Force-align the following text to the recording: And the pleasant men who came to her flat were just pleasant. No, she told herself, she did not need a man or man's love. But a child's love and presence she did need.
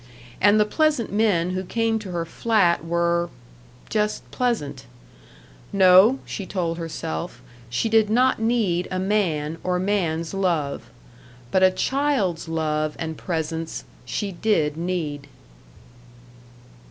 And 0.41 0.59
the 0.59 0.65
pleasant 0.65 1.11
men 1.13 1.51
who 1.51 1.63
came 1.63 1.99
to 1.99 2.09
her 2.09 2.25
flat 2.25 2.83
were 2.83 3.29
just 3.87 4.23
pleasant. 4.31 4.87
No, 5.71 6.17
she 6.25 6.47
told 6.47 6.79
herself, 6.79 7.43
she 7.69 7.87
did 7.87 8.09
not 8.09 8.39
need 8.39 8.87
a 8.89 8.97
man 8.97 9.59
or 9.63 9.77
man's 9.77 10.33
love. 10.33 10.89
But 11.51 11.61
a 11.61 11.69
child's 11.69 12.47
love 12.49 12.95
and 12.97 13.15
presence 13.15 13.83
she 14.03 14.31
did 14.31 14.75
need. 14.75 15.27